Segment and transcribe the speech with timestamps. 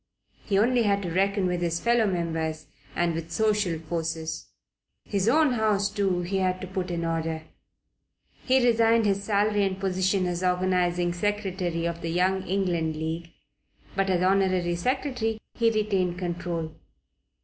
[0.45, 2.65] He only had to reckon with his fellow members
[2.95, 4.47] and with social forces.
[5.05, 7.43] His own house too he had to put in order.
[8.43, 13.31] He resigned his salary and position as Organizing Secretary of the Young England League,
[13.95, 16.71] but as Honorary Secretary he retained control.